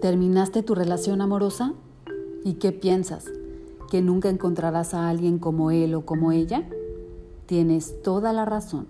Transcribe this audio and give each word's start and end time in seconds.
¿Terminaste 0.00 0.62
tu 0.62 0.74
relación 0.74 1.20
amorosa? 1.20 1.74
¿Y 2.42 2.54
qué 2.54 2.72
piensas? 2.72 3.26
¿Que 3.90 4.00
nunca 4.00 4.30
encontrarás 4.30 4.94
a 4.94 5.10
alguien 5.10 5.38
como 5.38 5.70
él 5.70 5.94
o 5.94 6.06
como 6.06 6.32
ella? 6.32 6.66
Tienes 7.44 8.00
toda 8.02 8.32
la 8.32 8.46
razón. 8.46 8.86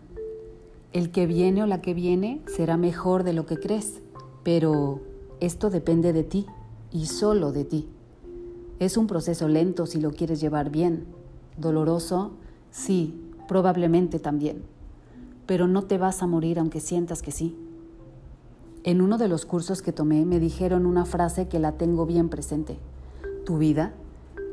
El 0.92 1.10
que 1.10 1.26
viene 1.26 1.64
o 1.64 1.66
la 1.66 1.80
que 1.80 1.94
viene 1.94 2.42
será 2.46 2.76
mejor 2.76 3.24
de 3.24 3.32
lo 3.32 3.44
que 3.44 3.56
crees, 3.56 4.02
pero 4.44 5.00
esto 5.40 5.68
depende 5.68 6.12
de 6.12 6.22
ti 6.22 6.46
y 6.92 7.06
solo 7.06 7.50
de 7.50 7.64
ti. 7.64 7.88
Es 8.78 8.96
un 8.96 9.08
proceso 9.08 9.48
lento 9.48 9.86
si 9.86 10.00
lo 10.00 10.12
quieres 10.12 10.40
llevar 10.40 10.70
bien, 10.70 11.06
doloroso, 11.56 12.34
sí, 12.70 13.20
probablemente 13.48 14.20
también, 14.20 14.62
pero 15.46 15.66
no 15.66 15.82
te 15.82 15.98
vas 15.98 16.22
a 16.22 16.28
morir 16.28 16.60
aunque 16.60 16.78
sientas 16.78 17.20
que 17.20 17.32
sí. 17.32 17.56
En 18.82 19.02
uno 19.02 19.18
de 19.18 19.28
los 19.28 19.44
cursos 19.44 19.82
que 19.82 19.92
tomé 19.92 20.24
me 20.24 20.40
dijeron 20.40 20.86
una 20.86 21.04
frase 21.04 21.48
que 21.48 21.58
la 21.58 21.72
tengo 21.72 22.06
bien 22.06 22.30
presente. 22.30 22.78
Tu 23.44 23.58
vida 23.58 23.92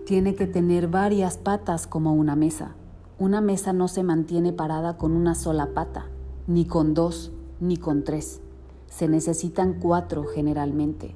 tiene 0.06 0.36
que 0.36 0.48
tener 0.48 0.90
varias 0.90 1.38
patas 1.38 1.88
como 1.88 2.14
una 2.14 2.36
mesa. 2.36 2.76
Una 3.20 3.40
mesa 3.40 3.72
no 3.72 3.88
se 3.88 4.04
mantiene 4.04 4.52
parada 4.52 4.98
con 4.98 5.14
una 5.14 5.34
sola 5.34 5.68
pata, 5.74 6.08
ni 6.46 6.66
con 6.66 6.94
dos, 6.94 7.32
ni 7.62 7.78
con 7.78 8.04
tres. 8.04 8.42
Se 8.88 9.08
necesitan 9.08 9.80
cuatro 9.80 10.26
generalmente. 10.26 11.16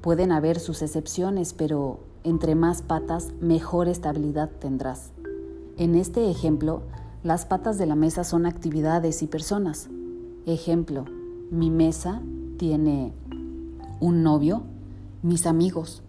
Pueden 0.00 0.32
haber 0.32 0.58
sus 0.58 0.82
excepciones, 0.82 1.52
pero 1.52 2.00
entre 2.24 2.56
más 2.56 2.82
patas, 2.82 3.32
mejor 3.40 3.86
estabilidad 3.86 4.50
tendrás. 4.58 5.12
En 5.76 5.94
este 5.94 6.30
ejemplo, 6.30 6.82
las 7.22 7.46
patas 7.46 7.78
de 7.78 7.86
la 7.86 7.94
mesa 7.94 8.24
son 8.24 8.44
actividades 8.44 9.22
y 9.22 9.28
personas. 9.28 9.88
Ejemplo, 10.46 11.04
mi 11.50 11.70
mesa 11.70 12.22
tiene 12.58 13.12
un 14.00 14.22
novio, 14.22 14.62
mis 15.22 15.46
amigos, 15.46 16.02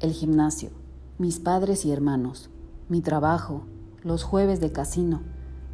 el 0.00 0.12
gimnasio, 0.12 0.70
mis 1.18 1.40
padres 1.40 1.84
y 1.84 1.92
hermanos, 1.92 2.50
mi 2.88 3.00
trabajo, 3.00 3.64
los 4.02 4.22
jueves 4.22 4.60
de 4.60 4.72
casino, 4.72 5.20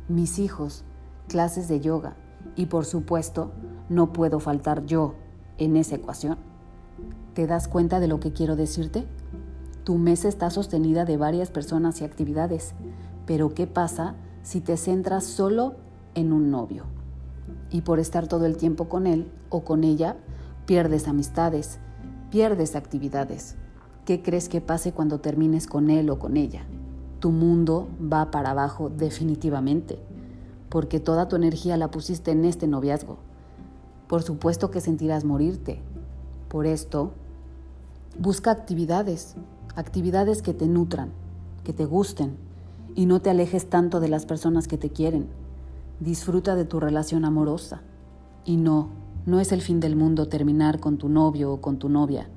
mis 0.08 0.38
hijos, 0.38 0.84
clases 1.28 1.68
de 1.68 1.80
yoga 1.80 2.16
y 2.56 2.66
por 2.66 2.84
supuesto 2.84 3.52
no 3.88 4.12
puedo 4.12 4.40
faltar 4.40 4.86
yo 4.86 5.14
en 5.58 5.76
esa 5.76 5.96
ecuación. 5.96 6.38
¿Te 7.34 7.46
das 7.46 7.68
cuenta 7.68 8.00
de 8.00 8.08
lo 8.08 8.20
que 8.20 8.32
quiero 8.32 8.56
decirte? 8.56 9.06
Tu 9.84 9.98
mesa 9.98 10.28
está 10.28 10.50
sostenida 10.50 11.04
de 11.04 11.16
varias 11.16 11.50
personas 11.50 12.00
y 12.00 12.04
actividades, 12.04 12.74
pero 13.26 13.52
¿qué 13.52 13.66
pasa 13.66 14.14
si 14.42 14.60
te 14.60 14.76
centras 14.76 15.24
solo 15.24 15.74
en 16.14 16.32
un 16.32 16.50
novio? 16.50 16.84
Y 17.70 17.82
por 17.82 17.98
estar 17.98 18.28
todo 18.28 18.46
el 18.46 18.56
tiempo 18.56 18.88
con 18.88 19.06
él 19.06 19.30
o 19.48 19.64
con 19.64 19.84
ella, 19.84 20.16
pierdes 20.66 21.08
amistades, 21.08 21.78
pierdes 22.30 22.76
actividades. 22.76 23.56
¿Qué 24.04 24.22
crees 24.22 24.48
que 24.48 24.60
pase 24.60 24.92
cuando 24.92 25.20
termines 25.20 25.66
con 25.66 25.90
él 25.90 26.10
o 26.10 26.18
con 26.18 26.36
ella? 26.36 26.62
Tu 27.20 27.30
mundo 27.30 27.88
va 28.00 28.30
para 28.30 28.50
abajo 28.50 28.90
definitivamente, 28.90 30.00
porque 30.68 30.98
toda 30.98 31.28
tu 31.28 31.36
energía 31.36 31.76
la 31.76 31.90
pusiste 31.90 32.32
en 32.32 32.44
este 32.44 32.66
noviazgo. 32.66 33.18
Por 34.08 34.22
supuesto 34.22 34.70
que 34.70 34.80
sentirás 34.80 35.24
morirte. 35.24 35.80
Por 36.48 36.66
esto, 36.66 37.12
busca 38.18 38.50
actividades, 38.50 39.36
actividades 39.76 40.42
que 40.42 40.52
te 40.52 40.66
nutran, 40.66 41.12
que 41.64 41.72
te 41.72 41.84
gusten 41.84 42.36
y 42.94 43.06
no 43.06 43.22
te 43.22 43.30
alejes 43.30 43.70
tanto 43.70 44.00
de 44.00 44.08
las 44.08 44.26
personas 44.26 44.68
que 44.68 44.78
te 44.78 44.90
quieren. 44.90 45.28
Disfruta 46.02 46.56
de 46.56 46.64
tu 46.64 46.80
relación 46.80 47.24
amorosa. 47.24 47.80
Y 48.44 48.56
no, 48.56 48.88
no 49.24 49.38
es 49.38 49.52
el 49.52 49.62
fin 49.62 49.78
del 49.78 49.94
mundo 49.94 50.26
terminar 50.26 50.80
con 50.80 50.98
tu 50.98 51.08
novio 51.08 51.52
o 51.52 51.60
con 51.60 51.78
tu 51.78 51.88
novia, 51.88 52.28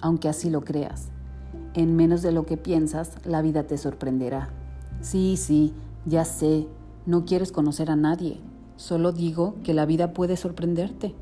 aunque 0.00 0.28
así 0.28 0.50
lo 0.50 0.60
creas. 0.60 1.08
En 1.74 1.96
menos 1.96 2.22
de 2.22 2.30
lo 2.30 2.46
que 2.46 2.56
piensas, 2.56 3.16
la 3.24 3.42
vida 3.42 3.64
te 3.64 3.76
sorprenderá. 3.76 4.50
Sí, 5.00 5.36
sí, 5.36 5.74
ya 6.06 6.24
sé, 6.24 6.68
no 7.06 7.24
quieres 7.24 7.50
conocer 7.50 7.90
a 7.90 7.96
nadie. 7.96 8.38
Solo 8.76 9.10
digo 9.10 9.56
que 9.64 9.74
la 9.74 9.84
vida 9.84 10.12
puede 10.12 10.36
sorprenderte. 10.36 11.16